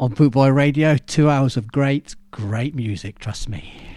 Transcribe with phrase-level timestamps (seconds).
[0.00, 0.96] on Boot Boy Radio.
[0.96, 3.20] Two hours of great, great music.
[3.20, 3.92] Trust me.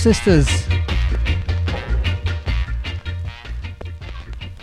[0.00, 0.48] Sisters.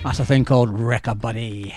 [0.03, 1.75] That's a thing called Wrecker Buddy.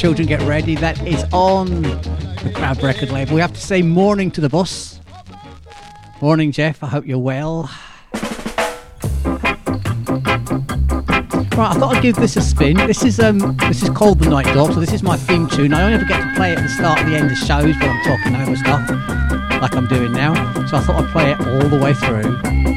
[0.00, 0.76] Children Get Ready.
[0.76, 3.34] That is on the Crab record label.
[3.34, 4.98] We have to say morning to the bus.
[6.22, 6.82] Morning, Jeff.
[6.82, 7.70] I hope you're well.
[8.14, 8.24] Right,
[11.52, 12.78] I thought I'd give this a spin.
[12.78, 15.74] This is um, this is called The Night Dog, so this is my theme tune.
[15.74, 17.76] I only ever get to play it at the start and the end of shows
[17.76, 18.88] when I'm talking over stuff,
[19.60, 20.32] like I'm doing now.
[20.68, 22.69] So I thought I'd play it all the way through.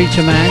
[0.00, 0.50] Preacher Man.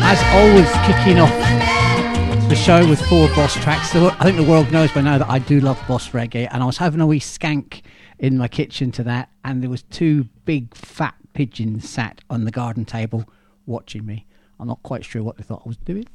[0.00, 3.92] As always, kicking off the show with four boss tracks.
[3.96, 6.66] I think the world knows by now that I do love boss reggae, and I
[6.66, 7.82] was having a wee skank
[8.20, 12.52] in my kitchen to that, and there was two big fat pigeons sat on the
[12.52, 13.28] garden table
[13.66, 14.28] watching me.
[14.60, 16.06] I'm not quite sure what they thought I was doing.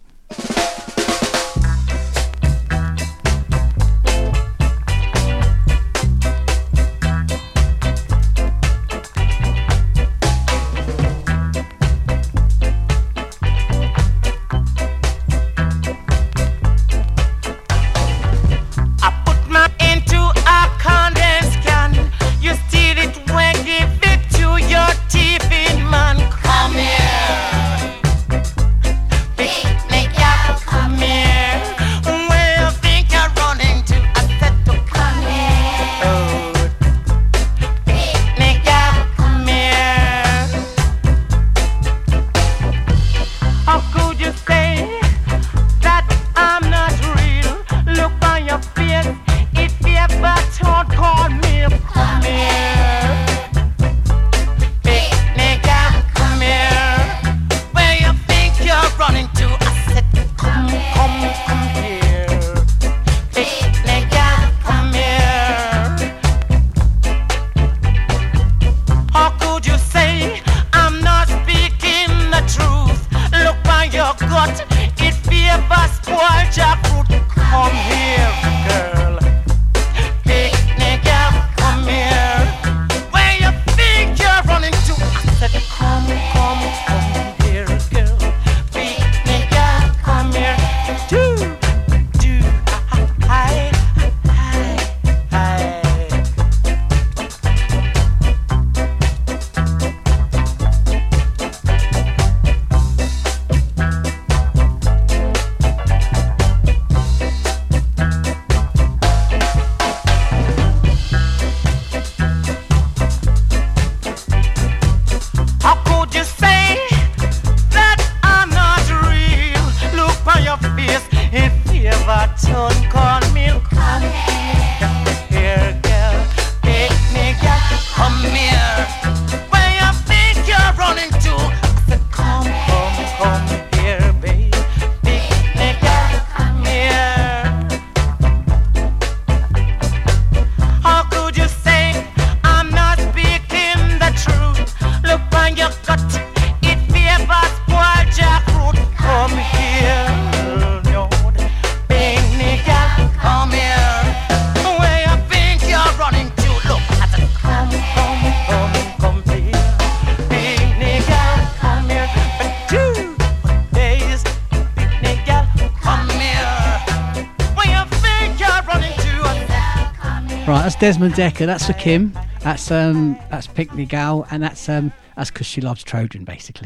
[170.85, 171.47] Desmond Dekker.
[171.47, 172.13] That's for Kim.
[172.41, 176.64] That's um that's Picnic Gal, and that's um that's because she loves Trojan, basically.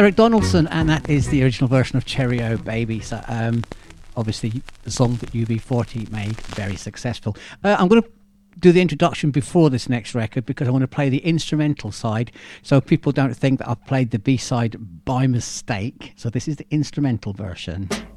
[0.00, 3.00] Eric Donaldson, and that is the original version of Cherry-O Baby.
[3.00, 3.62] So, um,
[4.16, 7.36] obviously, the song that UB40 made very successful.
[7.62, 8.08] Uh, I'm going to
[8.58, 12.32] do the introduction before this next record because I want to play the instrumental side
[12.62, 16.14] so people don't think that I've played the B side by mistake.
[16.16, 17.90] So this is the instrumental version.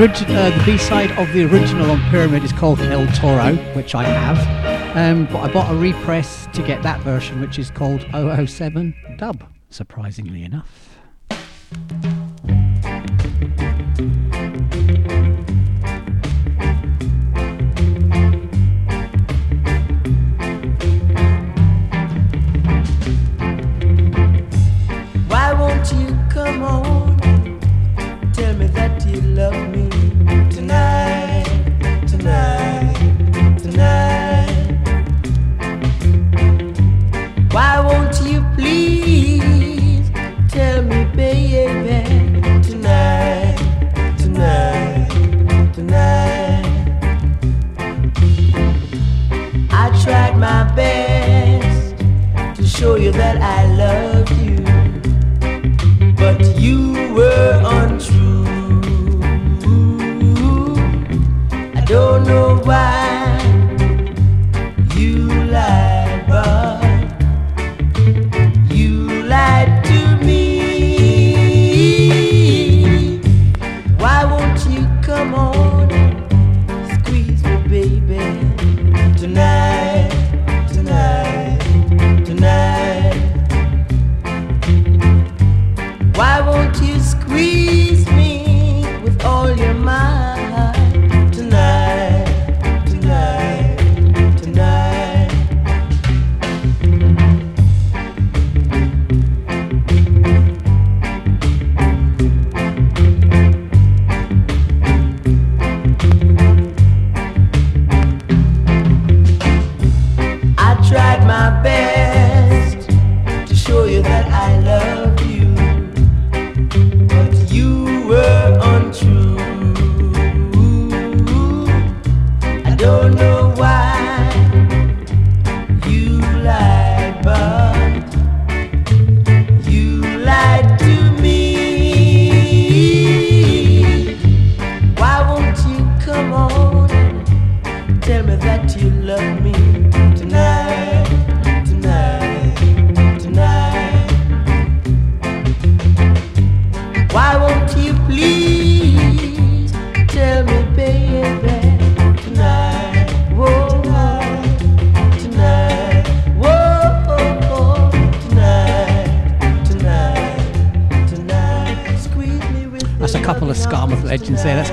[0.00, 4.96] Uh, the B-side of the original on Pyramid is called El Toro, which I have.
[4.96, 9.44] Um, but I bought a repress to get that version, which is called 007 Dub,
[9.68, 10.89] surprisingly enough.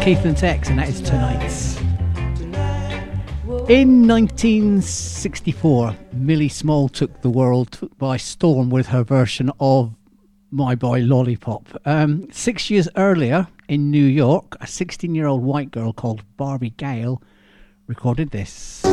[0.07, 1.75] Keith and Tex, and that is Tonight's.
[3.67, 9.93] In 1964, Millie Small took the world by storm with her version of
[10.49, 11.81] My Boy Lollipop.
[11.83, 16.69] Um, six years earlier, in New York, a 16 year old white girl called Barbie
[16.69, 17.17] Gaye
[17.87, 18.83] recorded this.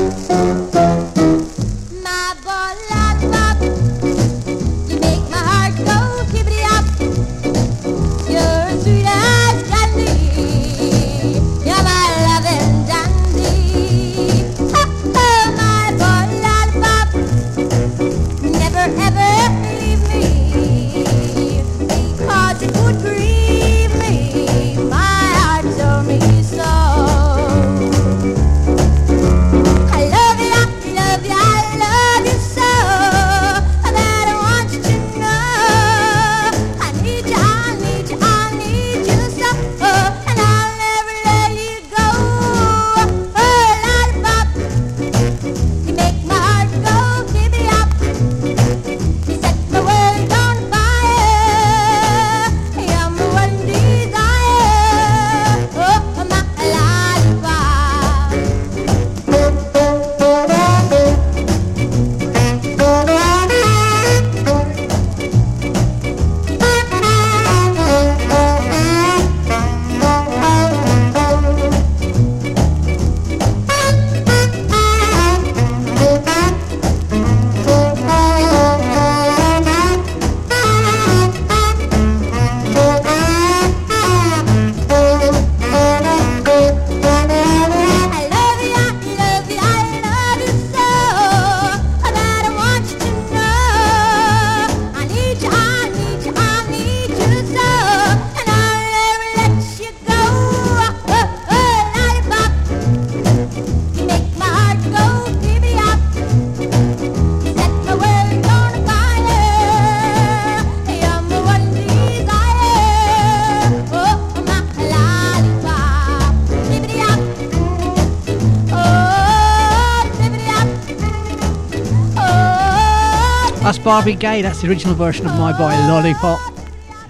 [123.85, 124.41] Barbie Gaye.
[124.41, 126.41] That's the original version of My Boy Lollipop.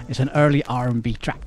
[0.09, 1.44] It's an early R&B track.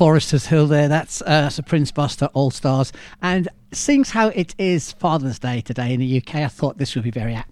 [0.00, 0.88] Foresters Hill there.
[0.88, 2.90] That's, uh, Prince Buster All Stars.
[3.20, 6.36] And sings how it is Father's Day today in the UK.
[6.36, 7.49] I thought this would be very apt.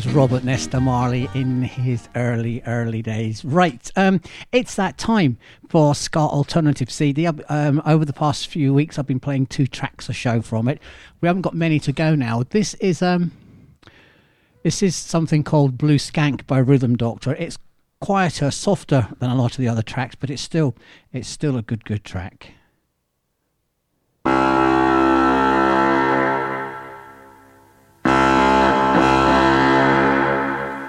[0.00, 3.44] Is Robert Nesta Marley in his early, early days.
[3.44, 3.90] Right.
[3.96, 5.36] Um, it's that time
[5.68, 7.26] for Ska Alternative CD.
[7.26, 10.80] Um, over the past few weeks, I've been playing two tracks a show from it.
[11.20, 12.44] We haven't got many to go now.
[12.48, 13.32] This is um,
[14.62, 17.34] this is something called Blue Skank by Rhythm Doctor.
[17.34, 17.58] It's
[18.00, 20.74] quieter, softer than a lot of the other tracks, but it's still
[21.12, 22.52] it's still a good, good track.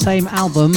[0.00, 0.72] same album,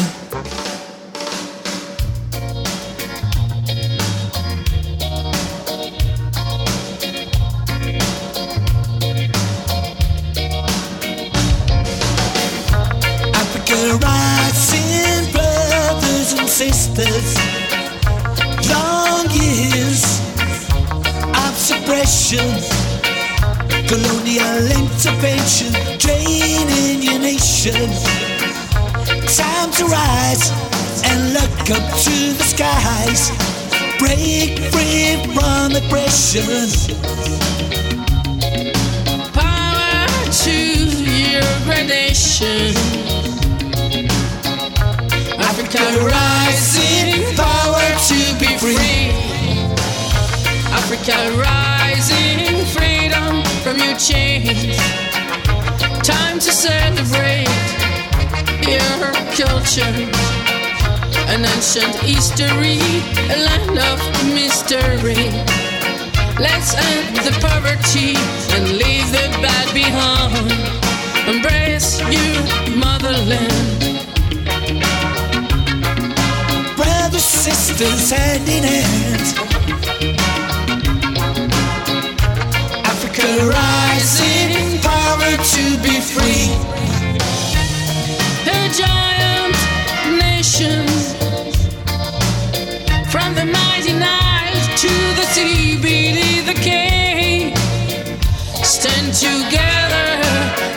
[98.84, 100.12] Stand together,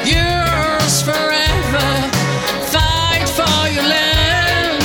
[0.07, 1.89] yours forever.
[2.71, 4.81] Fight for your land,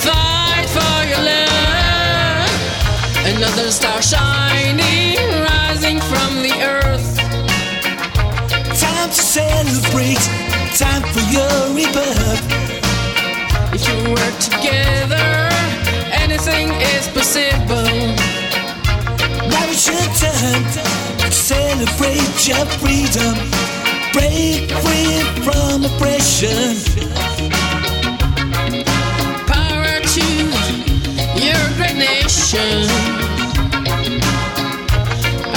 [0.00, 2.50] fight for your land.
[3.36, 7.18] Another star shining, rising from the earth.
[8.80, 10.24] Time to celebrate,
[10.74, 12.40] time for your rebirth.
[13.74, 15.50] If you work together,
[16.10, 17.84] anything is possible.
[19.50, 21.01] Now it's your turn
[21.52, 23.34] celebrate your freedom.
[24.16, 26.72] Break free from oppression.
[29.52, 30.26] Power to
[31.44, 32.88] your great nation.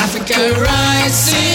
[0.03, 1.54] Africa rising,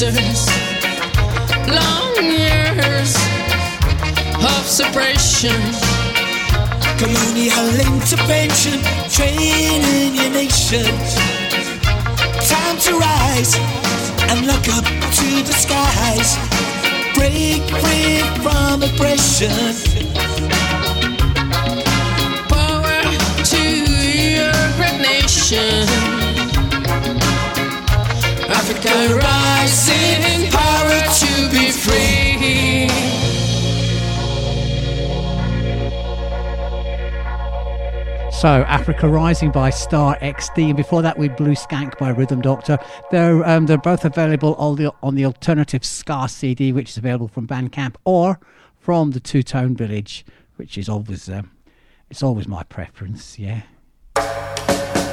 [0.00, 0.46] sisters.
[1.68, 3.14] Long years
[4.34, 5.60] of suppression.
[6.96, 8.80] Colonial intervention,
[9.10, 10.86] training your nation.
[12.48, 13.54] Time to rise
[14.30, 14.84] and look up
[15.18, 16.30] to the skies.
[17.14, 19.52] break free from oppression.
[22.48, 23.02] Power
[23.44, 23.62] to
[24.32, 25.99] your great nation.
[28.82, 32.88] Africa rising, power to be free.
[38.32, 42.78] So, Africa Rising by Star XD, and before that, we Blue Skank by Rhythm Doctor.
[43.10, 47.28] They're um, they're both available on the on the Alternative Ska CD, which is available
[47.28, 48.40] from Bandcamp or
[48.78, 50.24] from the Two Tone Village,
[50.56, 51.50] which is always um,
[52.08, 53.38] it's always my preference.
[53.38, 53.60] Yeah.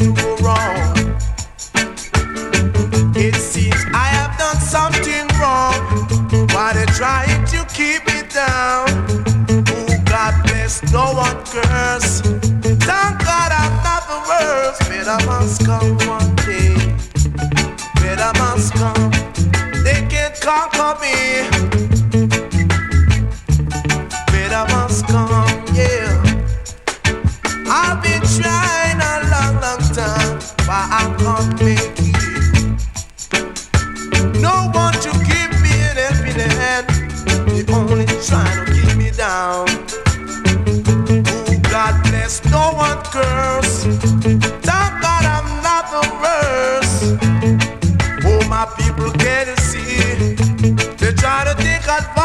[0.00, 0.14] It
[3.34, 5.74] seems I have done something wrong.
[6.54, 8.86] Why they trying to keep me down?
[9.50, 12.20] Oh, God bless, no one curse.
[12.20, 14.88] Thank God I'm not the worst.
[14.88, 16.76] Better must come one day.
[17.96, 19.10] Better must come.
[19.82, 21.48] They can't conquer me.
[48.76, 50.34] People can't see.
[50.96, 52.17] They try to take advantage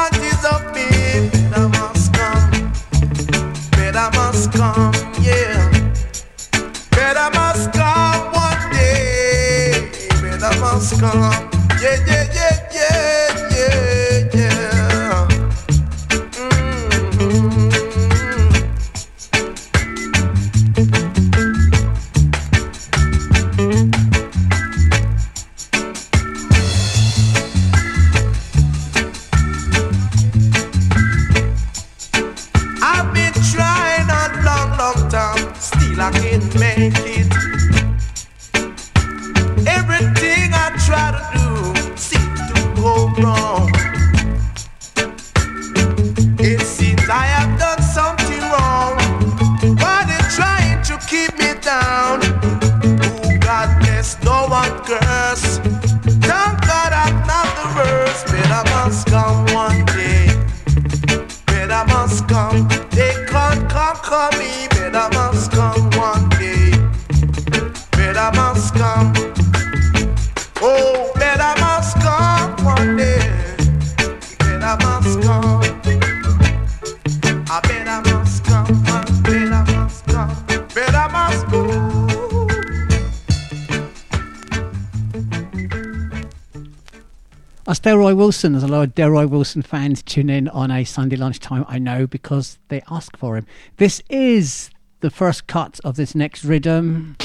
[88.24, 88.54] Wilson.
[88.54, 92.08] There's a lot of Delroy Wilson fans tune in on a Sunday lunchtime, I know,
[92.08, 93.46] because they ask for him.
[93.76, 94.70] This is
[95.02, 97.18] the first cut of this next rhythm.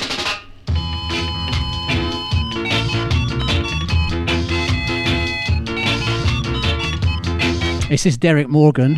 [7.88, 8.96] This is Derrick Morgan.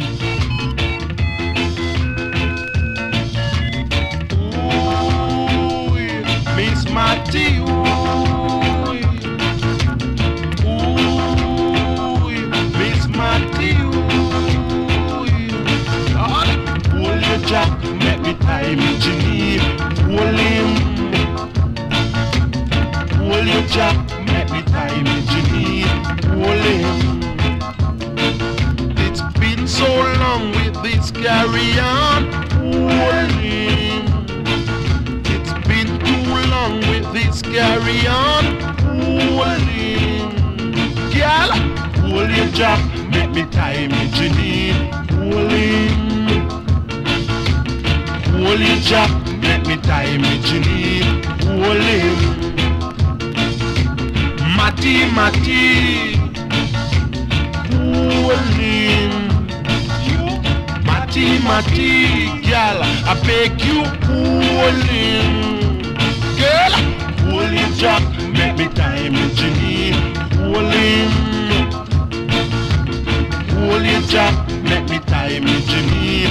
[23.71, 23.97] Jack,
[24.27, 25.87] make me tie me Geneve,
[26.27, 27.21] hold him.
[28.99, 29.87] It's been so
[30.19, 34.07] long with this carry on, hold him.
[35.25, 38.45] It's been too long with this carry on.
[39.31, 40.73] Hold him.
[41.15, 41.51] Girl,
[42.11, 44.91] hold jack, make me tie me Janine.
[45.15, 46.51] Hold him.
[48.35, 49.11] Hold your jack,
[49.41, 51.25] make me tie me Janine.
[51.45, 52.70] Hold him.
[54.61, 56.21] Mati, Mati,
[57.71, 59.13] cooling.
[60.85, 65.33] Mati, Mati, girl, I beg you, cooling.
[66.37, 66.75] Girl,
[67.55, 68.03] it jack,
[68.37, 69.93] make me time Ginny,
[70.37, 71.11] cooling.
[73.57, 76.27] Hold jack, make me time in Ginny,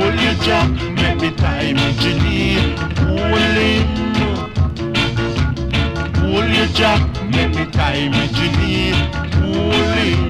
[0.00, 2.74] hold your jack, make me time Jenny.
[3.04, 3.84] Hold him.
[6.16, 8.92] Hold your jack, make me time Jenny.
[9.36, 10.20] Hold him.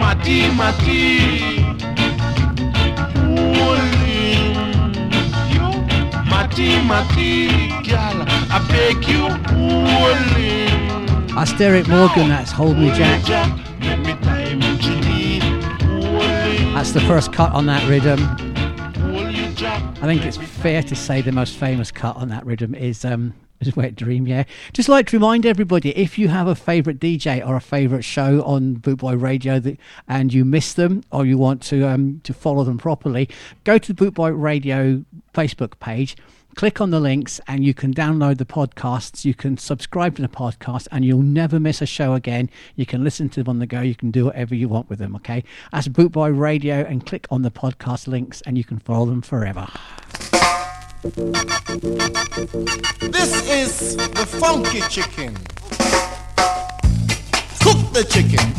[0.00, 1.60] Matty, Matty.
[3.60, 4.30] Holy,
[5.52, 5.66] you,
[6.30, 8.18] Mati, Mati, girl,
[8.50, 10.66] I beg you, holy.
[11.34, 13.69] That's Derrick Morgan, that's Hold Me Jack.
[16.80, 18.18] That's the first cut on that rhythm.
[20.02, 23.34] I think it's fair to say the most famous cut on that rhythm is um
[23.60, 24.44] is Wet Dream, yeah.
[24.72, 28.42] Just like to remind everybody, if you have a favourite DJ or a favourite show
[28.44, 29.78] on Bootboy Radio that,
[30.08, 33.28] and you miss them or you want to um to follow them properly,
[33.64, 35.04] go to the Bootboy Radio
[35.34, 36.16] Facebook page,
[36.54, 40.28] click on the links and you can download the podcasts, you can subscribe to the
[40.28, 42.50] podcast and you'll never miss a show again.
[42.76, 44.98] You can listen to them on the go, you can do whatever you want with
[44.98, 45.44] them, okay?
[45.72, 49.68] That's Bootboy Radio and click on the podcast links and you can follow them forever.
[53.00, 55.34] This is the funky chicken.
[57.60, 58.52] Cook the chicken.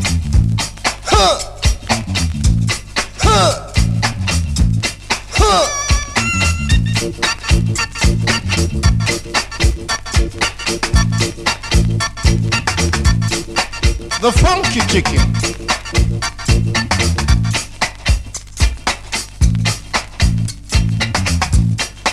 [1.04, 1.39] Huh.
[3.20, 3.74] Huh.
[5.34, 5.68] Huh.
[14.22, 15.17] The funky chicken.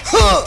[0.07, 0.41] Huh.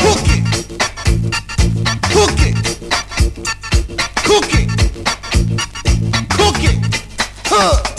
[0.00, 0.44] Cook it.
[4.24, 4.68] Cook it.
[6.30, 6.78] Cook it.
[7.46, 7.93] Huh.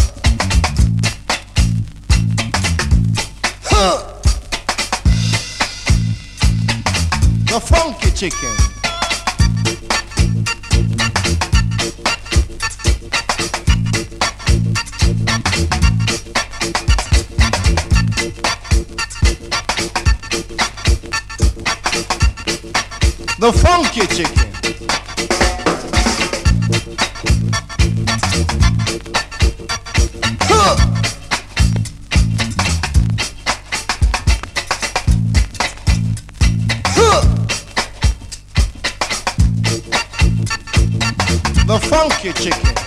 [3.76, 3.82] The
[7.60, 8.56] funky chicken.
[23.40, 24.55] The funky chicken.
[42.06, 42.85] The funky chicken.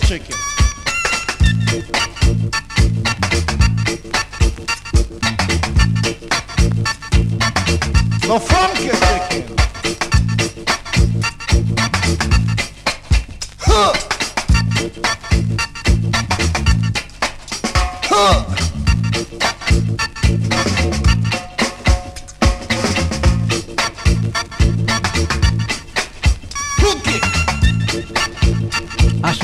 [0.00, 0.35] Chicken.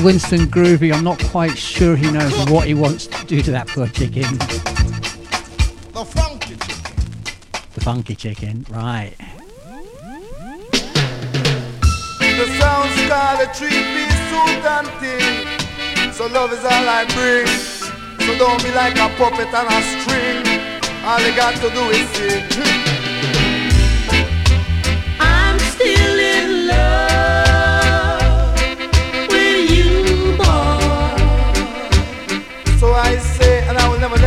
[0.03, 0.92] Winston Groovy.
[0.92, 4.36] I'm not quite sure he knows what he wants to do to that poor chicken.
[5.92, 6.96] The funky chicken.
[7.74, 9.14] The funky chicken, right.
[12.18, 16.12] The sounds called a three-piece suit and thing.
[16.12, 17.46] So love is all I bring.
[18.26, 20.42] So don't be like a puppet on a string.
[21.05, 23.01] All you got to do is sing.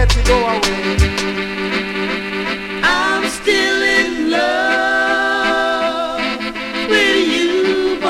[0.05, 0.81] Let you go away.
[2.83, 6.19] I'm still in love
[6.89, 8.09] with you, boy.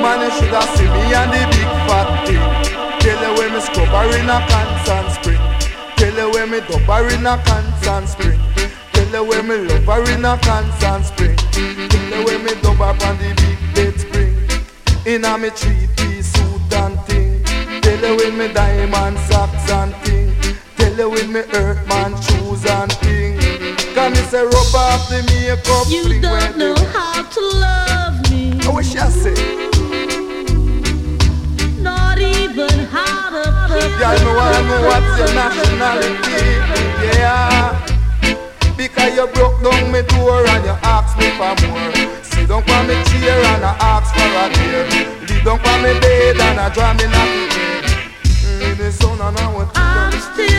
[0.00, 2.46] Man, you should have seen me and the big fat thing.
[3.00, 5.42] Tell you when me scrubber in a constant spring.
[5.96, 8.40] Tell you when me dubber in a constant spring.
[8.92, 11.36] Tell you when me lover in a constant spring.
[11.36, 14.34] Tell you when me dubber on the big bed spring.
[15.06, 15.99] In a me three
[18.02, 20.34] you when me diamond socks and thing.
[20.76, 23.38] Tell you when me earth man shoes and thing.
[23.94, 28.68] Can me say rub off the makeup You don't know how to love me, I
[28.72, 29.34] wish I say.
[31.82, 36.46] not even how to kiss Girl, me wanna know what's your nationality,
[37.18, 37.76] yeah.
[38.76, 41.92] Because you broke down me door and you asked me for more.
[42.22, 44.84] Sit down on me chair and I ask for a beer.
[45.28, 47.89] Leave down on me bed and I draw me nappy
[48.60, 50.50] love with you,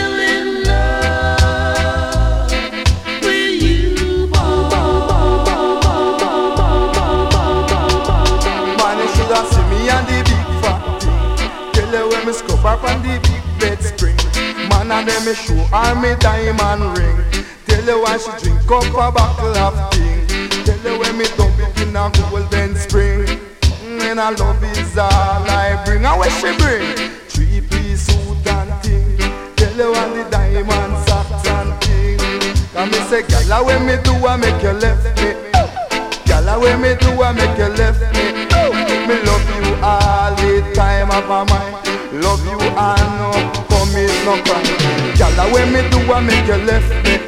[8.78, 11.72] Man, you should have seen me and the big fat thing.
[11.72, 14.16] Tell you when me scrub up on the big bed spring.
[14.68, 17.18] Man, and then me show her me diamond ring.
[17.66, 20.26] Tell you why she drink up a bottle of thing.
[20.64, 23.26] Tell you when me dump it in a golden spring.
[23.84, 26.04] Mm, and I love is all I bring.
[26.04, 27.21] And what she bring?
[29.82, 32.16] You all the diamond socks and thing.
[32.70, 35.34] Cause me say, gyal, when me do, I make you left me.
[36.22, 38.46] Gyal, when me do, I make you left me.
[39.10, 41.74] Me love you all the time of my mind.
[42.22, 43.34] Love you and no
[43.66, 44.70] commit no crime.
[45.18, 47.18] Gyal, when me do, I make you left me.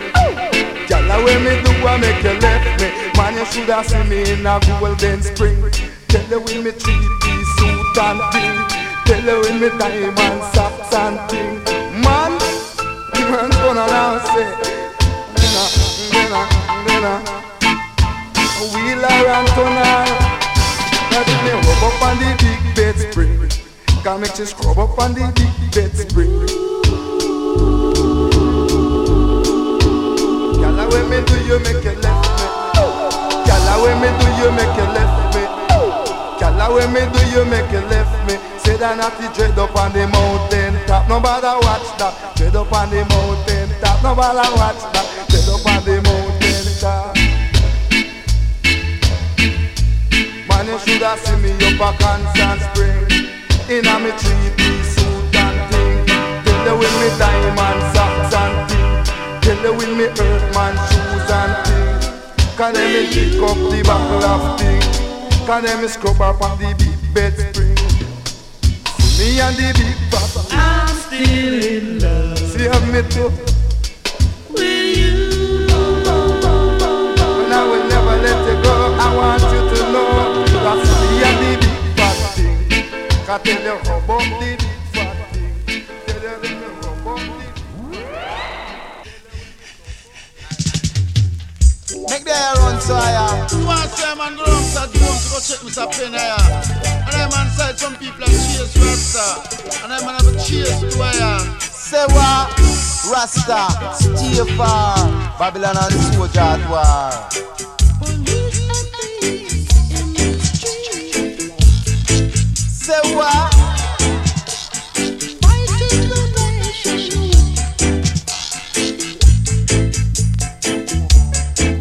[0.86, 2.88] Gyal, when me do, I make you left me.
[3.18, 5.58] Man, you should have seen me in a golden spring.
[6.06, 8.56] Tell you with me three piece suit and thing.
[9.06, 11.73] Tell you with me diamond socks and thing.
[13.34, 14.46] Gonna now say,
[21.42, 22.62] me rub up on the big
[24.20, 25.50] make you scrub up on the big
[30.60, 31.18] Gyal, when me?
[31.26, 31.90] Do you make me?
[33.46, 34.78] Gyal, when me do you make
[35.34, 35.44] me?
[36.38, 39.76] Gyal, when me do you make you left me Say that not the dread up
[39.76, 41.04] on the mountain top.
[41.06, 42.16] Nobody watch that.
[42.34, 44.00] Dread up on the mountain top.
[44.00, 45.04] Nobody watch that.
[45.28, 47.12] Dread up on the mountain top.
[50.48, 53.28] Man, you should have seen me up a constant spring.
[53.68, 56.08] In a me three-piece suit and thing.
[56.64, 59.44] Tell you with me diamond socks and thing.
[59.44, 62.00] Tell you with me earthman shoes and thing.
[62.56, 64.80] Can them me pick up the buckle of thing?
[65.44, 67.93] Can them me scrub up on the big bed spring
[69.18, 73.30] me and the big papa I'm still in love See how me too
[74.50, 75.66] with you.
[77.42, 80.10] And I will never let you go I want you to know
[80.64, 82.58] That's me and the big fat thing
[83.26, 85.52] Can tell you about the big fat thing
[86.06, 87.34] Tell you let me the
[92.10, 93.58] Make the air run so I am.
[93.58, 95.86] You want to say, man, go down to the room to go check Mr.
[95.90, 96.73] Penn here.
[97.64, 99.26] And I man said some people have chased Rasta.
[99.84, 101.40] And I man have a chase to here.
[101.60, 102.46] Say what?
[103.10, 103.60] Rasta,
[103.94, 104.94] stay far.
[105.38, 107.10] Babylon and the soldier at war.
[112.68, 113.48] Say what?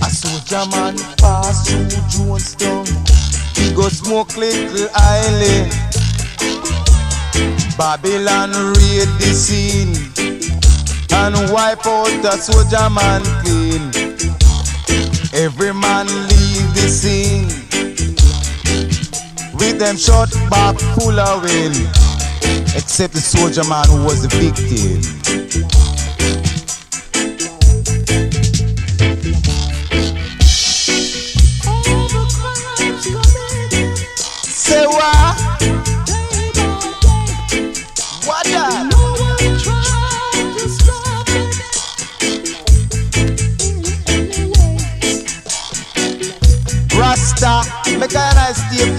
[0.02, 0.83] A soldier man
[3.94, 5.72] smoke little island.
[7.78, 9.94] Babylon raid the scene
[11.14, 13.92] and wipe out the soldier man clean.
[15.34, 17.48] Every man leave the scene
[19.54, 21.76] with them shot back full of wind,
[22.76, 25.83] except the soldier man who was the victim.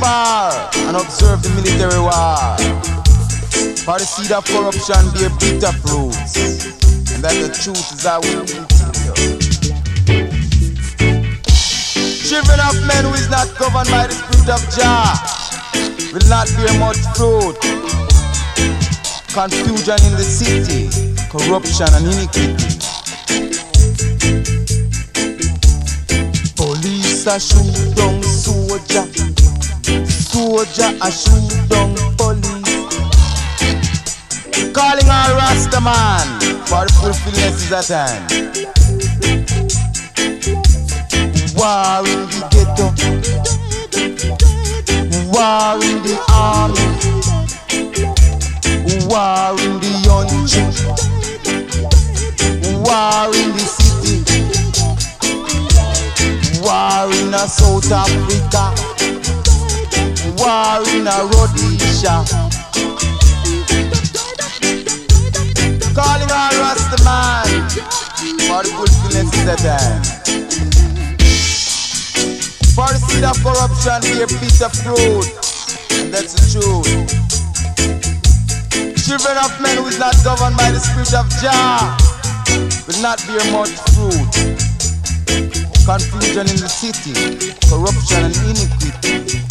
[0.00, 2.56] Far and observe the military war.
[3.84, 6.36] For the seed of corruption bear bitter fruits,
[7.12, 8.44] and that the truth is you.
[12.24, 15.12] Children of men who is not governed by the spirit of Jah
[16.12, 17.58] will not bear much fruit.
[19.34, 20.88] Confusion in the city,
[21.28, 22.74] corruption and iniquity.
[26.56, 29.04] Police a shoot down soldier,
[30.34, 32.74] soldier a shoot down police.
[34.74, 36.26] Calling all Rasta man
[36.66, 38.26] for the fulfillment is at hand.
[41.54, 42.86] War in the ghetto,
[45.30, 46.88] war in the army,
[49.06, 50.66] war in the country,
[52.82, 54.16] war in the city,
[56.60, 58.93] war in a South Africa,
[60.38, 62.24] war in a Rhodesia.
[65.94, 67.46] Calling all Rasta man
[68.48, 70.04] for the fulfillment is at hand.
[72.74, 75.28] For the seed of corruption bear bitter fruit,
[76.00, 76.90] and that's the truth.
[79.06, 81.96] Children of men who is not governed by the spirit of Jah
[82.86, 84.34] will not bear much fruit.
[85.84, 87.12] Confusion in the city,
[87.68, 89.43] corruption and iniquity.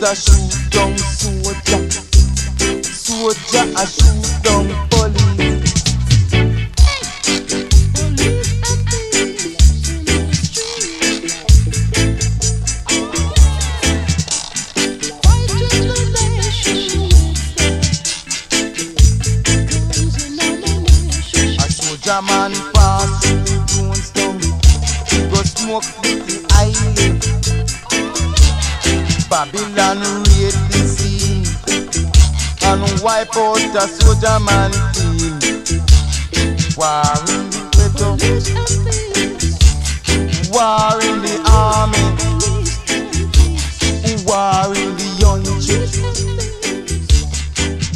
[0.00, 1.90] Police a shoot down soldier,
[2.82, 5.60] soldier a shoot down police.
[21.58, 22.69] A soldier man
[29.30, 31.46] Babylon raid the scene
[32.64, 35.38] And wipe out a soldier man clean.
[36.76, 38.18] War in the ghetto.
[40.50, 42.04] War in the army.
[44.26, 45.78] War in the country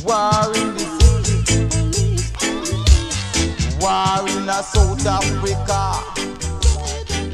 [0.04, 1.38] War in the city.
[3.80, 5.82] War in a South Africa.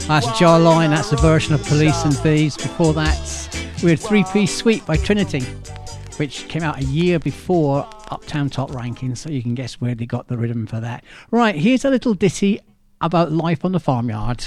[0.09, 2.57] That's Jah Lion, that's a version of Police and Thieves.
[2.57, 3.40] Before that,
[3.83, 5.41] we had Three Piece Suit by Trinity,
[6.17, 10.07] which came out a year before Uptown Top Rankings, so you can guess where they
[10.07, 11.03] got the rhythm for that.
[11.31, 12.61] Right, here's a little ditty
[13.01, 14.47] about life on the farmyard.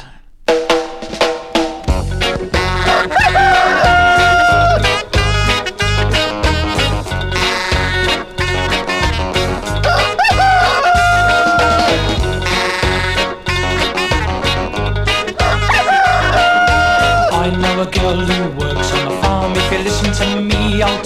[17.92, 18.43] Girl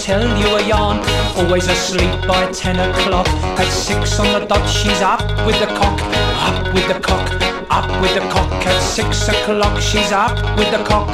[0.08, 0.98] tell you a yarn.
[1.36, 3.28] Always asleep by ten o'clock.
[3.60, 6.00] At six on the dot, she's up with the cock.
[6.48, 7.28] Up with the cock.
[7.70, 8.50] Up with the cock.
[8.66, 11.10] At six o'clock, she's up with the cock.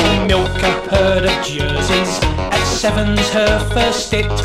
[0.00, 2.12] To milk a herd of jerseys.
[2.56, 4.36] At seven's her first it.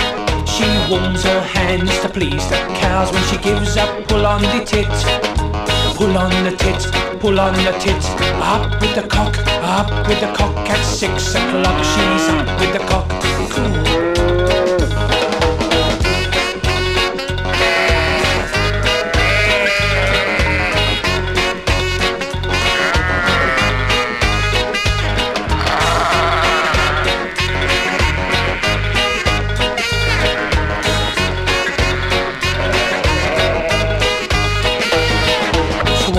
[0.54, 4.64] She warms her hands to please the cows when she gives a pull on the
[4.64, 5.71] tit.
[6.02, 8.04] Pull on the tit, pull on the tit.
[8.42, 10.58] Up with the cock, up with the cock.
[10.68, 14.21] At six o'clock, she's up with the cock.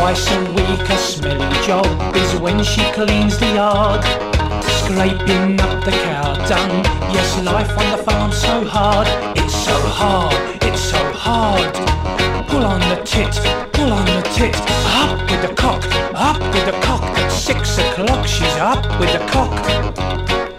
[0.02, 1.86] Twice a week a smelly job
[2.16, 4.02] is when she cleans the yard.
[4.64, 6.82] Scraping up the cow dung.
[7.14, 9.06] Yes, life on the farm's so hard.
[9.38, 10.34] It's so hard,
[10.64, 11.72] it's so hard.
[12.48, 13.32] Pull on the tit,
[13.72, 14.56] pull on the tit.
[15.02, 15.84] Up with the cock,
[16.16, 17.04] up with the cock.
[17.20, 20.51] At six o'clock she's up with the cock.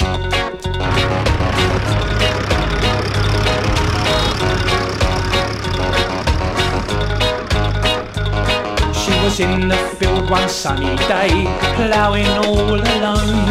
[9.34, 11.30] Was in the field one sunny day,
[11.76, 13.46] ploughing all alone.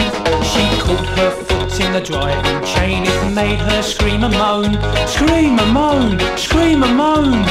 [0.50, 4.74] She caught her foot in the driving chain, it made her scream and moan.
[5.08, 7.42] Scream and moan, scream and moan.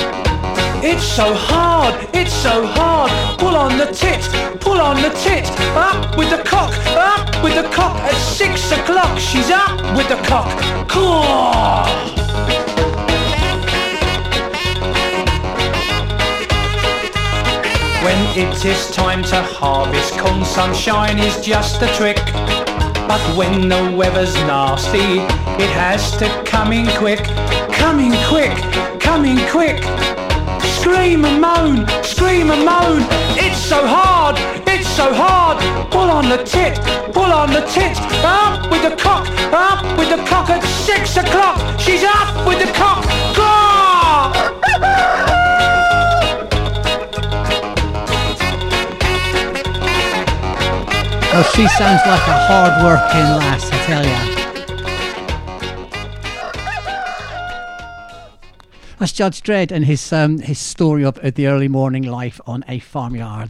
[0.81, 3.11] It's so hard, it's so hard.
[3.37, 4.23] Pull on the tit,
[4.61, 5.45] pull on the tit.
[5.75, 7.97] Up with the cock, up with the cock.
[7.97, 10.57] At six o'clock, she's up with the cock.
[10.87, 12.60] Caw!
[18.03, 22.17] When it is time to harvest corn, sunshine is just a trick.
[23.07, 25.19] But when the weather's nasty,
[25.61, 27.23] it has to come in quick.
[27.71, 28.57] Come in quick,
[28.99, 29.83] come in quick.
[30.63, 33.05] Scream and moan, scream and moan.
[33.37, 34.35] It's so hard,
[34.67, 35.59] it's so hard.
[35.91, 36.79] Pull on the tit,
[37.13, 37.95] pull on the tit.
[38.25, 41.79] Up with the cock, up with the cock at six o'clock.
[41.79, 43.05] She's up with the cock.
[43.35, 43.70] Caw!
[51.33, 54.19] Oh, she sounds like a hard-working lass, I tell ya.
[58.99, 62.79] That's Judge Dread and his um, his story of the early morning life on a
[62.79, 63.49] farmyard.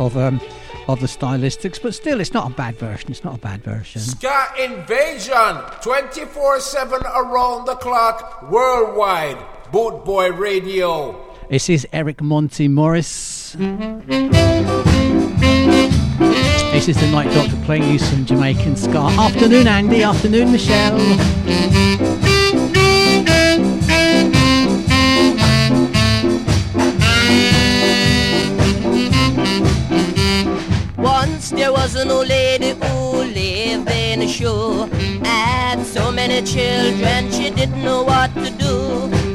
[0.00, 0.40] Of um
[0.88, 3.10] of the stylistics, but still, it's not a bad version.
[3.10, 4.00] It's not a bad version.
[4.00, 9.38] Ska Invasion 24 7 around the clock worldwide.
[9.70, 11.14] Boot Boy Radio.
[11.48, 13.52] This is Eric Monty Morris.
[16.72, 18.98] This is the Night Doctor playing you some Jamaican ska.
[18.98, 20.02] Afternoon, Andy.
[20.02, 20.98] Afternoon, Michelle.
[31.80, 34.86] was an old lady who lived in a show.
[35.24, 38.76] Had so many children, she didn't know what to do.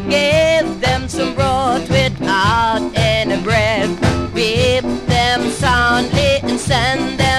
[0.10, 3.89] Gave them some broth without any bread.
[4.36, 7.35] Whipped them soundly and sent them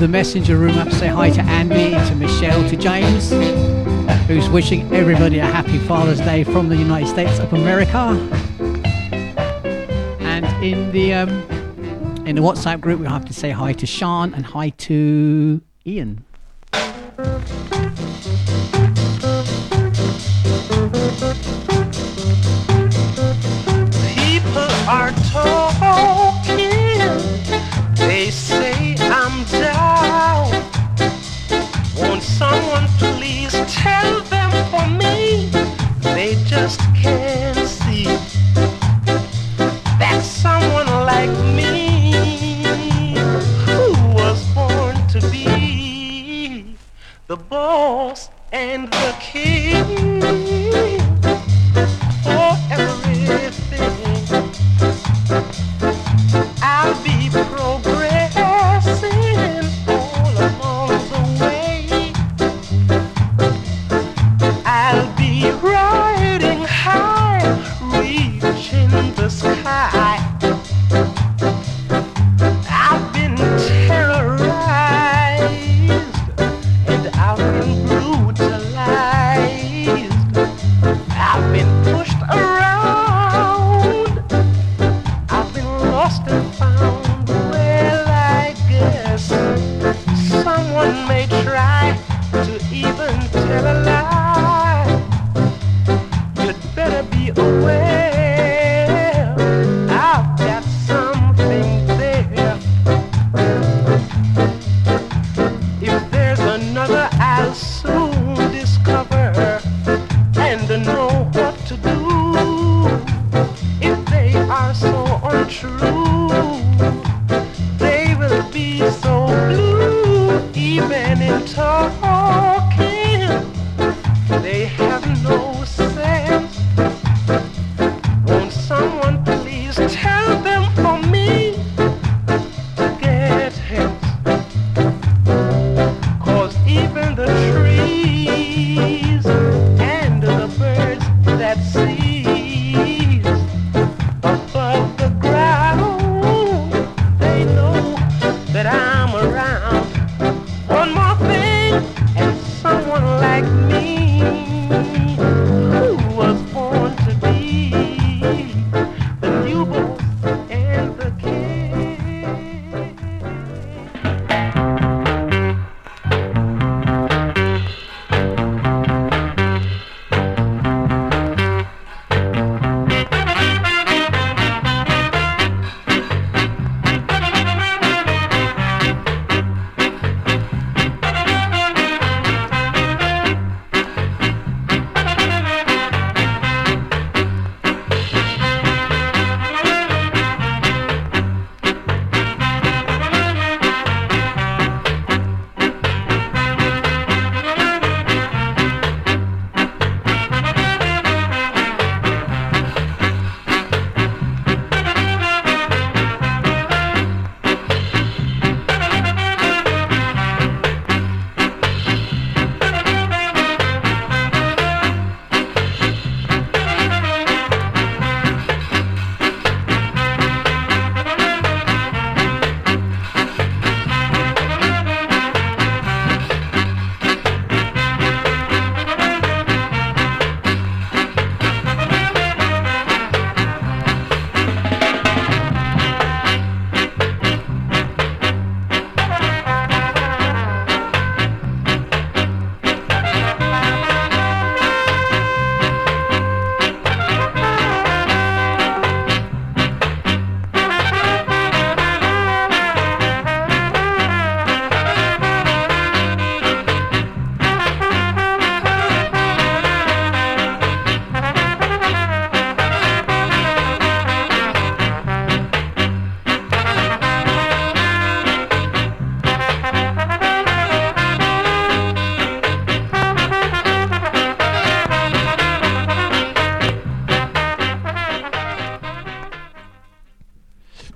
[0.00, 3.30] the messenger room up, say hi to Andy, to Michelle, to James,
[4.26, 8.16] who's wishing everybody a happy Father's Day from the United States of America.
[10.20, 11.28] And in the um,
[12.26, 16.24] in the WhatsApp group, we have to say hi to Sean and hi to Ian.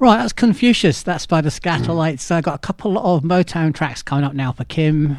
[0.05, 1.02] Right, that's Confucius.
[1.02, 2.31] That's by the Skatalites.
[2.31, 5.16] I've got a couple of Motown tracks coming up now for Kim.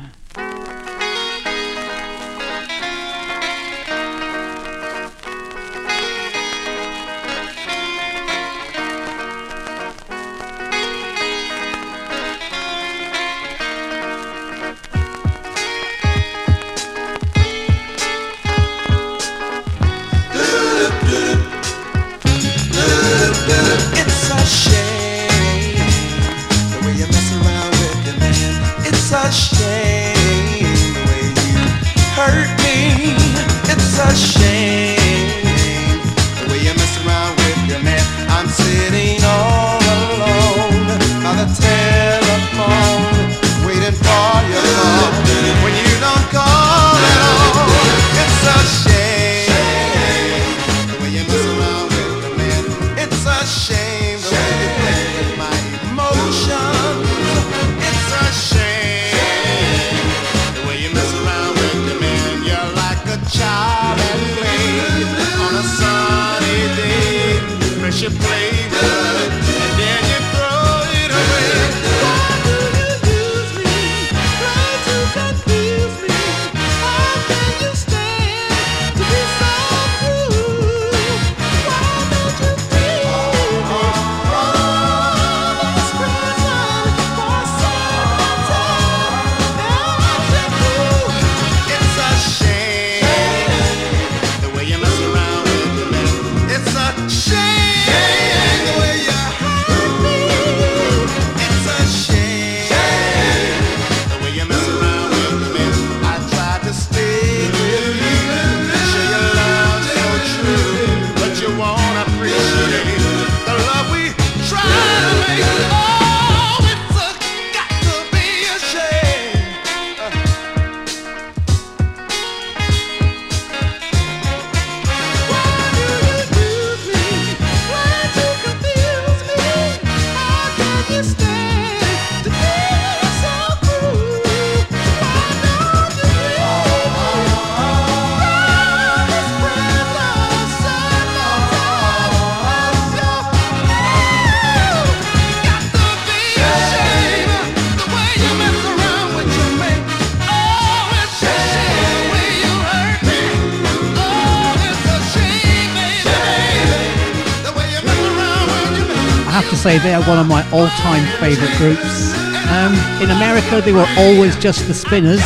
[159.80, 162.14] They are one of my all-time favourite groups.
[162.48, 162.74] Um,
[163.04, 165.22] in America, they were always just the Spinners.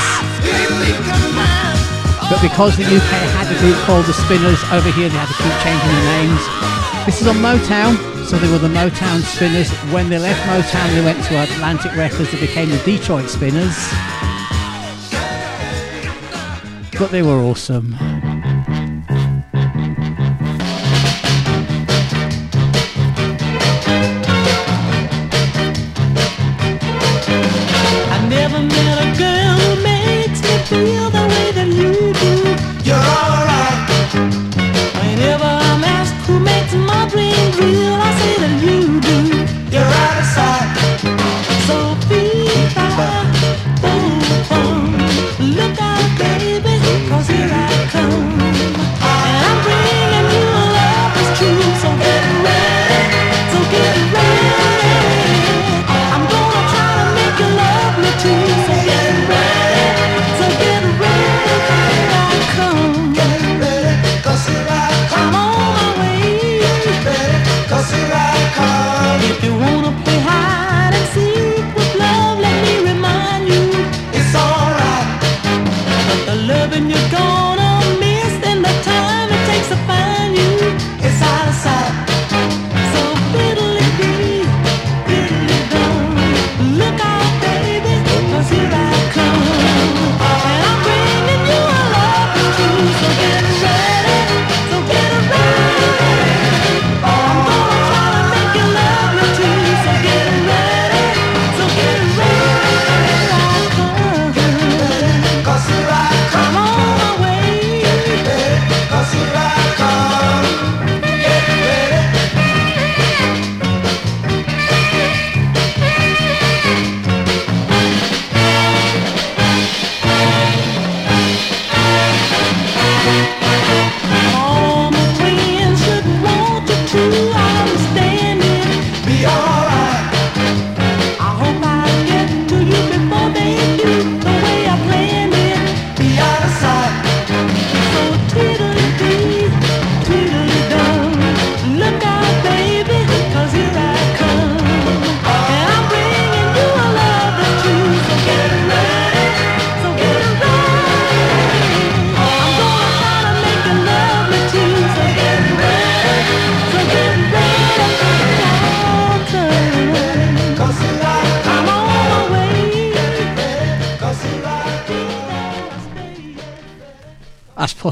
[2.30, 5.38] But because the UK had a group called the Spinners, over here they had to
[5.38, 6.42] keep changing the names.
[7.06, 7.96] This is on Motown,
[8.26, 9.70] so they were the Motown Spinners.
[9.94, 13.78] When they left Motown, they went to Atlantic Records, they became the Detroit Spinners.
[16.98, 17.96] But they were awesome.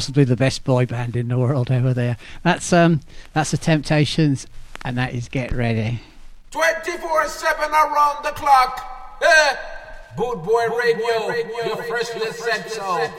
[0.07, 2.15] possibly the best boy band in the world over there.
[2.41, 3.01] That's um,
[3.34, 4.47] that's the Temptations,
[4.85, 5.99] and that is Get Ready.
[6.49, 9.19] Twenty four seven around the clock.
[9.21, 9.55] Eh.
[10.15, 13.09] Boot Boy Boot Radio, boy radio, your first listen so.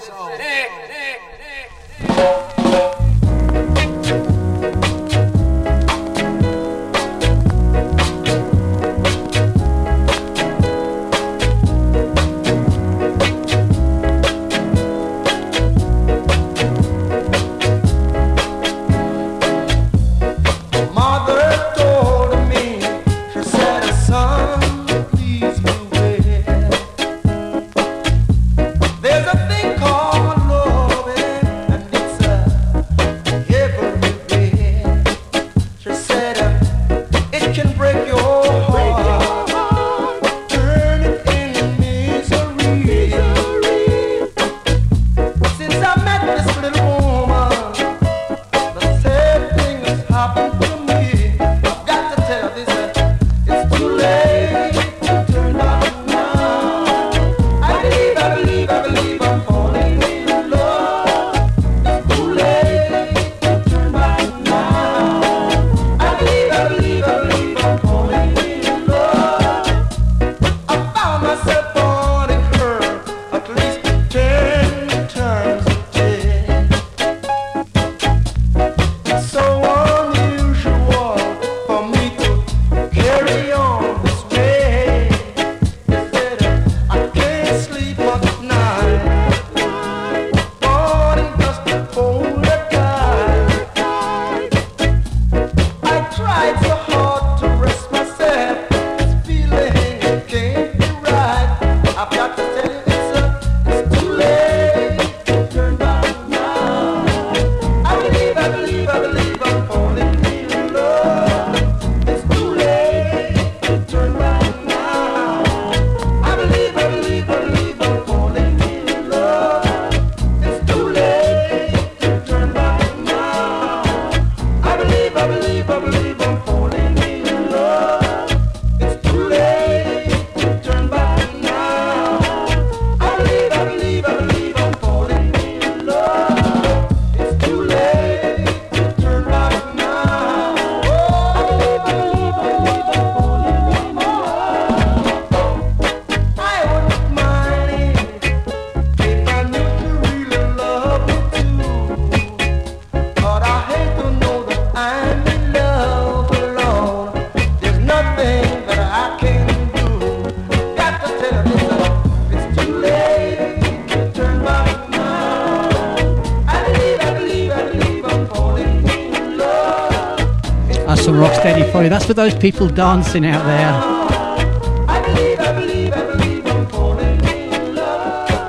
[172.18, 173.70] those people dancing out there.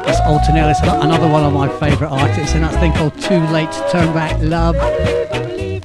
[0.08, 0.20] That's
[1.04, 4.42] another one of my favourite artists, and that's thing called Too Late to Turn Back
[4.42, 4.76] Love.
[4.76, 5.80] A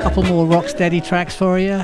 [0.00, 1.82] couple more Rocksteady tracks for you.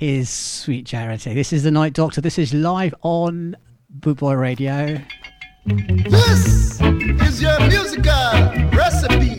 [0.00, 1.34] Is sweet charity.
[1.34, 2.20] This is the Night Doctor.
[2.20, 3.56] This is live on
[3.88, 5.00] Boot Boy Radio.
[5.66, 8.10] This is your musical
[8.72, 9.33] recipe.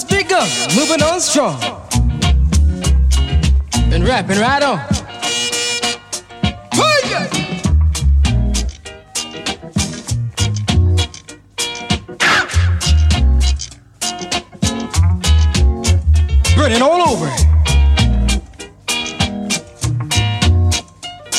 [0.00, 0.48] Just begun.
[0.76, 1.60] Moving on strong.
[3.92, 4.78] And rapping right on.
[16.56, 17.30] Burning all over.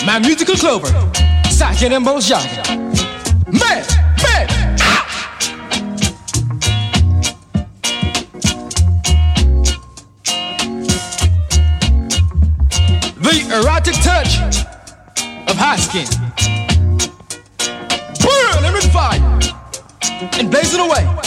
[0.06, 0.88] My musical clover.
[1.50, 2.91] Sergeant and jargon.
[14.32, 14.66] Touch
[15.48, 16.08] of high skin.
[18.24, 19.40] Burn every fire
[20.40, 21.21] and blaze it away.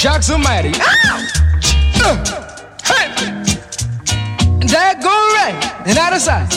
[0.00, 0.70] Shocks of mighty.
[2.02, 2.16] Uh,
[2.82, 3.12] hey.
[4.72, 6.50] That go right and out of sight.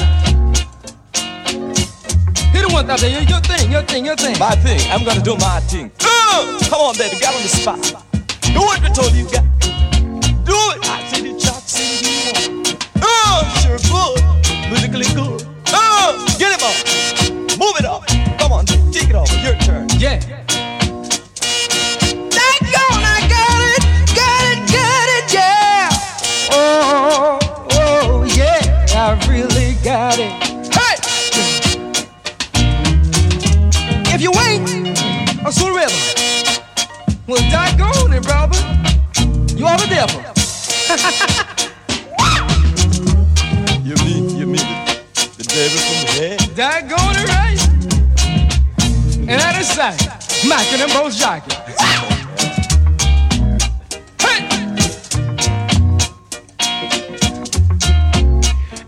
[2.54, 3.10] Hit it one out there.
[3.10, 4.40] Your, your thing, your thing, your thing.
[4.40, 4.80] My thing.
[4.90, 5.92] I'm gonna do my thing.
[6.00, 7.18] Uh, come on, baby.
[7.20, 8.03] Get on the spot.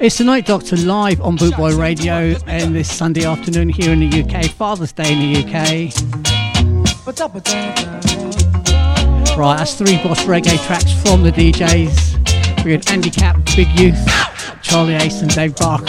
[0.06, 4.22] It's the Night Doctor live on Bootboy Radio and this Sunday afternoon here in the
[4.22, 5.56] UK, Father's Day in the UK.
[9.36, 12.64] Right, that's three boss reggae tracks from the DJs.
[12.64, 13.98] We had Andy Capp, Big Youth,
[14.62, 15.88] Charlie Ace, and Dave Barker.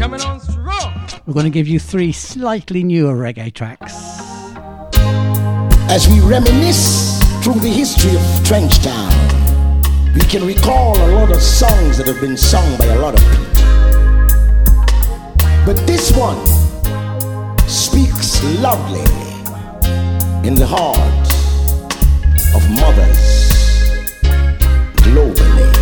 [0.00, 1.08] Coming on strong.
[1.26, 3.94] We're going to give you three slightly newer reggae tracks.
[5.88, 9.12] As we reminisce through the history of Trenchtown,
[10.14, 13.20] we can recall a lot of songs that have been sung by a lot of
[13.30, 13.46] people.
[15.64, 16.38] But this one
[17.66, 19.04] speaks loudly
[20.46, 21.28] in the heart
[22.54, 23.50] of mothers
[25.02, 25.79] globally.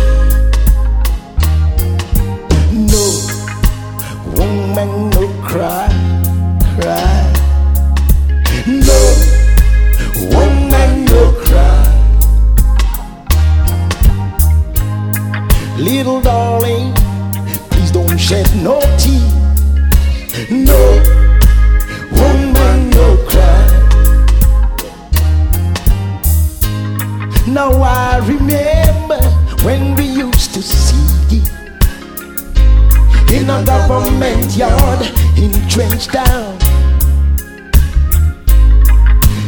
[18.29, 19.59] Shed no tears.
[20.51, 20.81] No
[22.11, 23.65] woman, no cry.
[27.47, 29.19] Now I remember
[29.65, 31.41] when we used to see
[33.35, 35.01] in a government yard
[35.43, 36.53] in Trenchtown,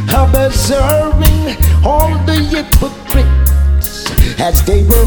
[0.10, 1.42] observing
[1.86, 4.10] all the hypocrites
[4.40, 5.01] as they were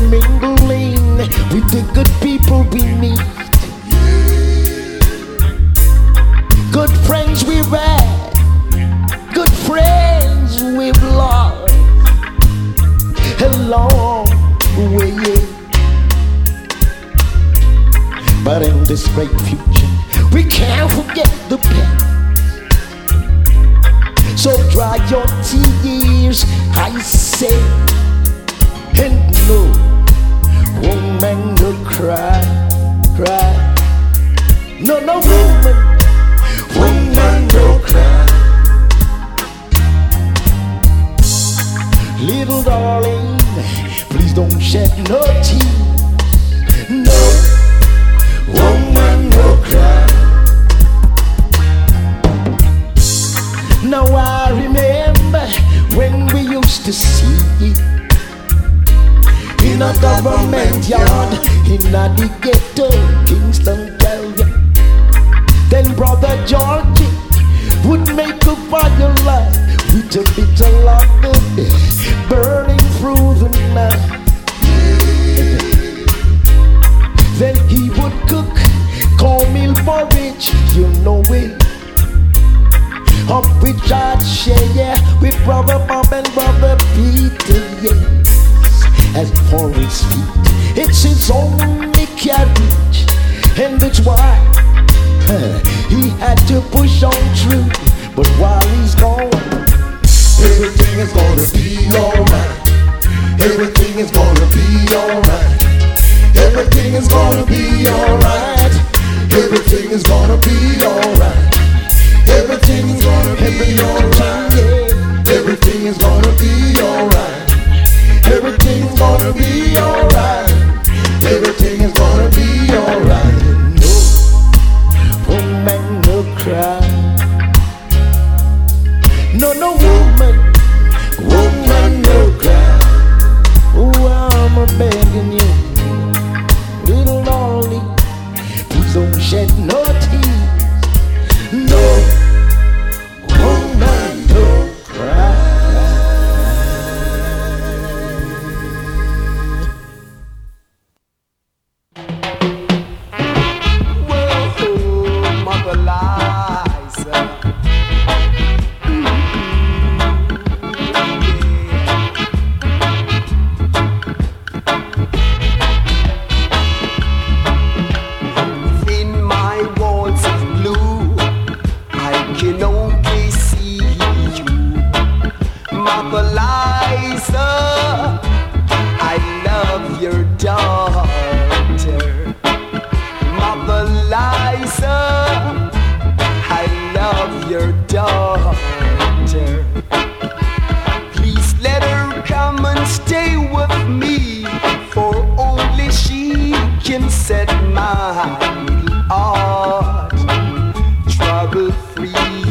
[201.55, 202.44] trouble free.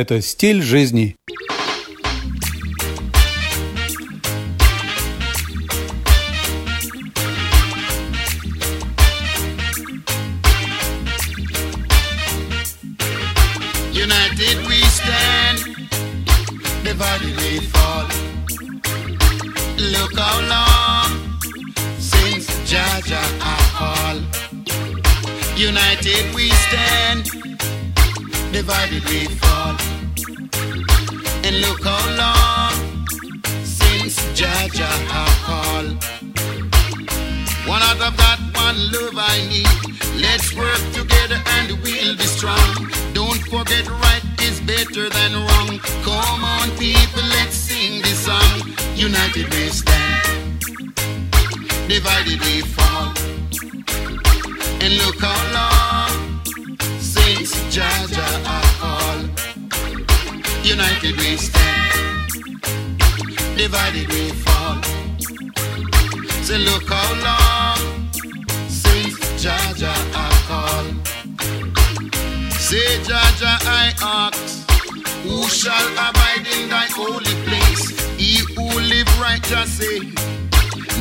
[0.00, 1.16] Это стиль жизни.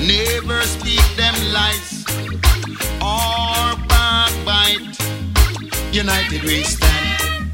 [0.09, 2.03] Never speak them lies
[2.99, 4.97] or backbite.
[5.93, 7.53] United we stand,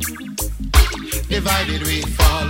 [1.27, 2.47] divided we fall.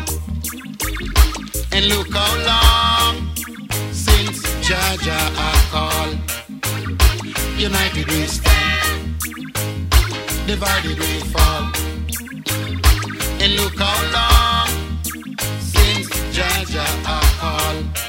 [1.71, 3.35] And look how long
[3.91, 6.11] since Jah Jah I call.
[7.57, 9.17] United we stand,
[10.45, 11.71] divided we fall.
[13.41, 14.69] And look how long
[15.59, 18.04] since Jah Jah I call.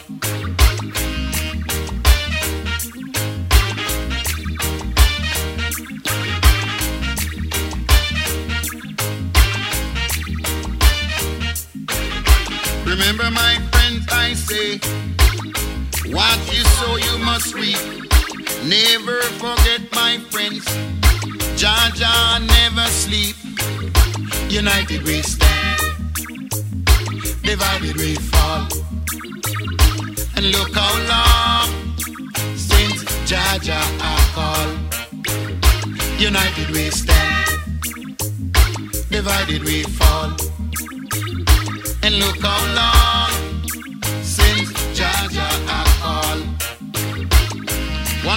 [16.98, 17.78] You must reap.
[18.64, 20.64] Never forget, my friends,
[21.60, 23.36] Jah Jah never sleep.
[24.48, 25.81] United we stand,
[27.43, 28.66] divided we fall.
[30.36, 31.68] And look how long
[32.56, 34.68] since Jah Jah I call.
[36.18, 38.16] United we stand,
[39.10, 40.31] divided we fall.
[42.02, 43.32] And look how long
[44.23, 45.85] since Jah Jah I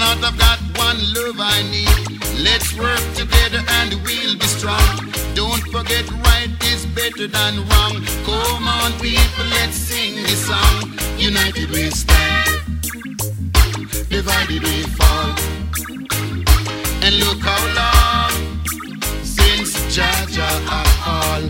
[0.09, 1.97] out of that one love I need.
[2.41, 4.95] Let's work together and we'll be strong.
[5.35, 7.95] Don't forget right is better than wrong.
[8.25, 10.77] Come on people, let's sing this song.
[11.17, 12.51] United we stand,
[14.09, 15.29] divided we fall.
[17.05, 18.33] And look how long
[19.23, 21.43] since Jah Jah I call.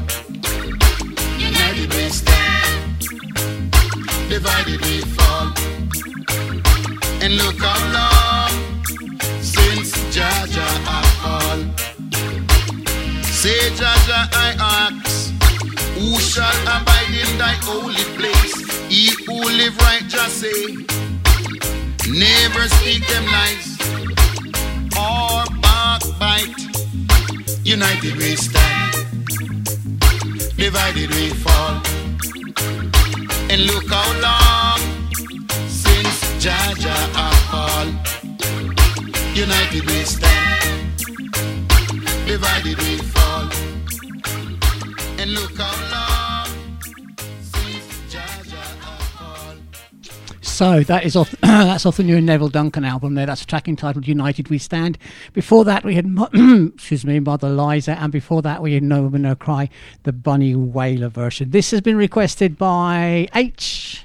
[1.50, 3.00] United we stand,
[4.28, 5.48] divided we fall.
[7.24, 8.19] And look how long
[13.40, 15.32] Say Jah Jah I ask,
[15.96, 18.58] who shall abide in thy holy place?
[18.90, 20.76] He who live right just say,
[22.12, 23.80] never speak them lies
[24.92, 26.60] or backbite.
[27.64, 29.08] United we stand,
[30.58, 31.82] divided we fall.
[33.50, 34.82] And look how long
[35.70, 37.88] since Jah Jah I call.
[39.34, 40.92] United we stand,
[42.28, 43.19] divided we fall.
[50.60, 51.32] So that is off.
[51.42, 53.16] that's off the new Neville Duncan album.
[53.16, 54.98] There, that's a track entitled "United We Stand."
[55.32, 56.06] Before that, we had
[56.76, 59.70] excuse me, Mother Liza, and before that, we had No Woman No Cry,
[60.04, 61.52] the Bunny Wailer version.
[61.52, 64.04] This has been requested by H.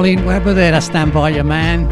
[0.00, 1.86] Colleen Webber there, I stand by your man.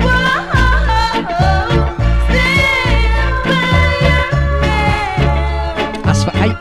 [6.05, 6.55] That's for H.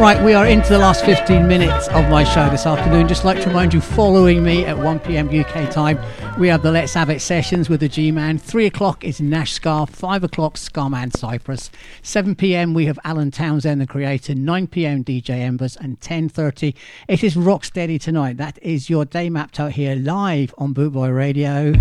[0.00, 3.06] Right, we are into the last 15 minutes of my show this afternoon.
[3.06, 5.98] Just like to remind you, following me at 1 pm UK time
[6.38, 8.38] we have the Let's Have It sessions with the G Man.
[8.38, 9.86] Three o'clock is Nash Scar.
[9.86, 11.70] Five o'clock, Scarman Cypress.
[12.02, 12.72] Seven p.m.
[12.72, 14.34] we have Alan Townsend, the creator.
[14.34, 15.04] Nine p.m.
[15.04, 16.74] DJ Embers, and ten thirty
[17.08, 18.38] it is Rocksteady tonight.
[18.38, 21.74] That is your day mapped out here live on Bootboy Radio.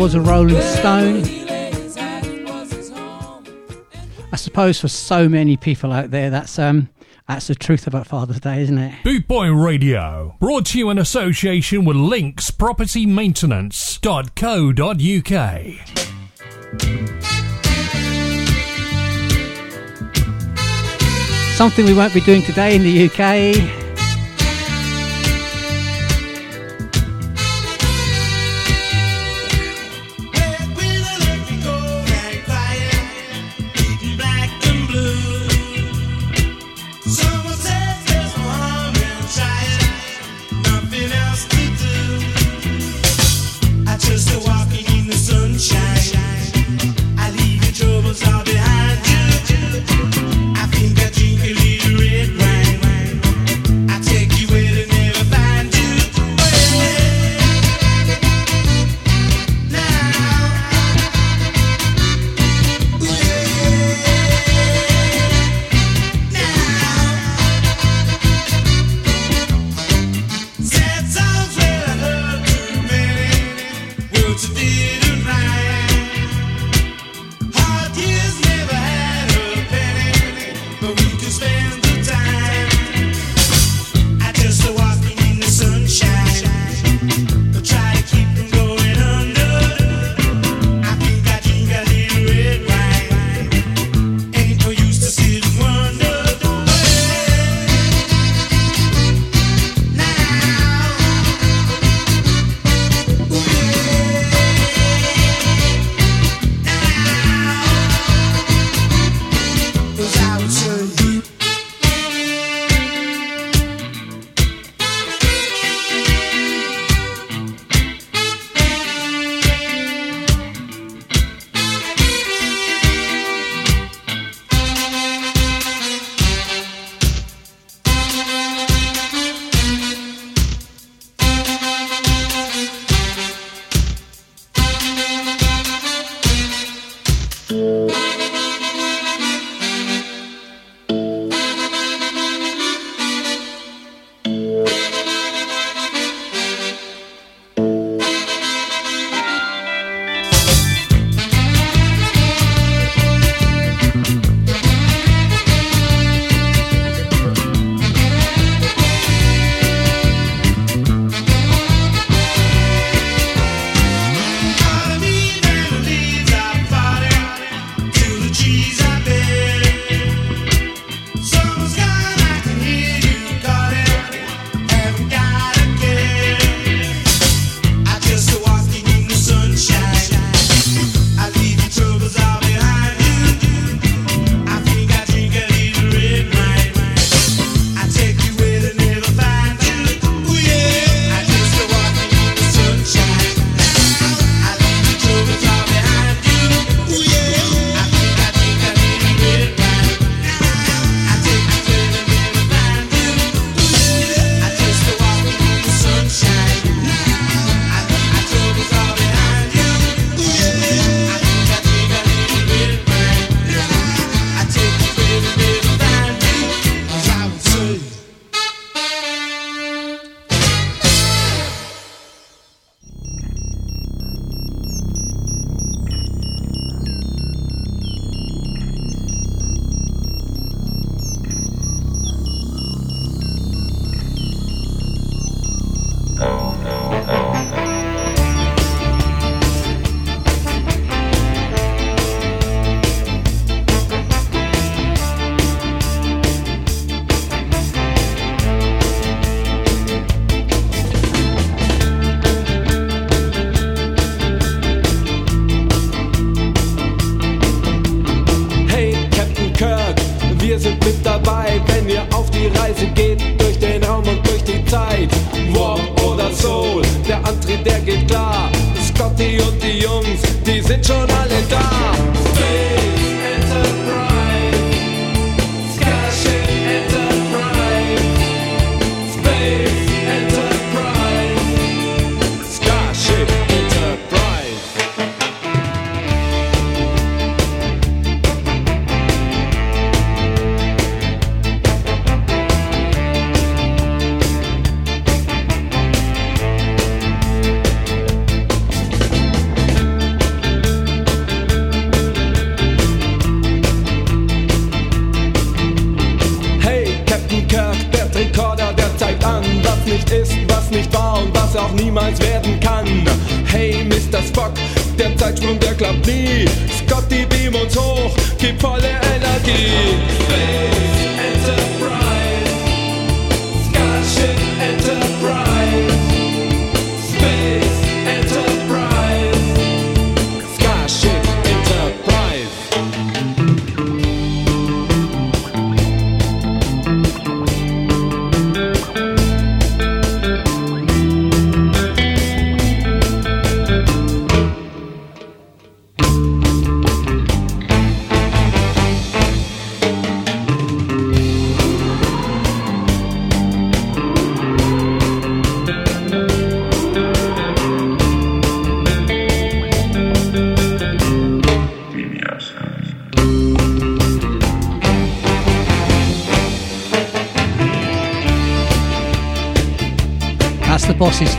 [0.00, 1.24] Was a Rolling Stone.
[4.32, 6.88] I suppose for so many people out there, that's um,
[7.28, 8.94] that's the truth about Father's Day, isn't it?
[9.04, 14.06] Bootboy Radio, brought to you in association with Links Property Maintenance.co.uk.
[21.56, 23.79] Something we won't be doing today in the UK.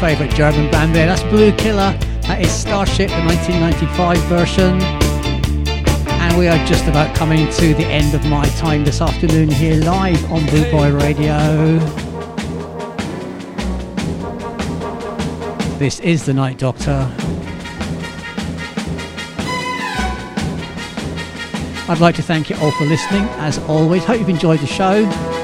[0.02, 1.06] Favourite German band there.
[1.06, 1.96] That's Blue Killer.
[2.24, 4.82] That is Starship, the 1995 version.
[6.10, 9.76] And we are just about coming to the end of my time this afternoon here
[9.76, 11.78] live on Blue Boy Radio.
[15.78, 17.08] This is the Night Doctor.
[21.88, 24.04] I'd like to thank you all for listening, as always.
[24.04, 25.41] Hope you've enjoyed the show.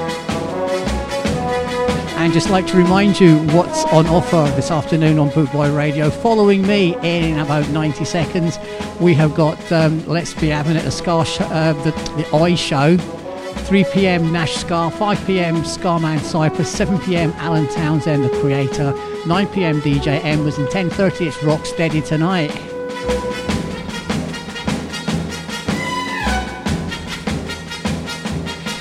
[2.28, 6.10] And just like to remind you what's on offer this afternoon on Bootboy Radio.
[6.10, 8.60] Following me in about 90 seconds,
[9.00, 12.56] we have got um, Let's Be Having It, a Scar sh- uh, the, the Eye
[12.56, 12.98] Show.
[12.98, 14.34] 3 p.m.
[14.34, 15.64] Nash Scar, 5 p.m.
[15.64, 17.32] Scarman Cypress, 7 p.m.
[17.38, 18.92] Alan Townsend, the creator,
[19.26, 19.80] 9 p.m.
[19.80, 22.52] DJ Embers, and 10:30 it's Rocksteady tonight.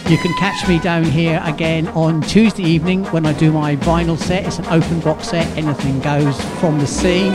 [0.08, 4.16] You can catch me down here again on Tuesday evening when I do my vinyl
[4.16, 4.46] set.
[4.46, 7.32] It's an open box set, anything goes from the scene.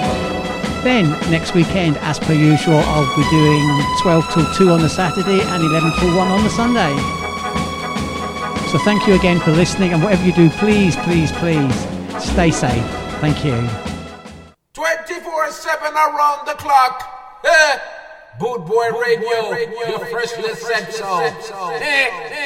[0.82, 5.42] Then next weekend, as per usual, I'll be doing 12 till 2 on the Saturday
[5.42, 6.96] and 11 till 1 on the Sunday.
[8.72, 11.76] So thank you again for listening, and whatever you do, please, please, please
[12.24, 12.86] stay safe.
[13.20, 13.68] Thank you.
[14.72, 17.42] 24 7 around the clock.
[17.44, 17.80] Eh?
[18.40, 19.52] Boot Boy Radio,
[19.88, 21.20] your freshly said so.
[21.20, 21.30] Eh,
[21.82, 22.41] eh,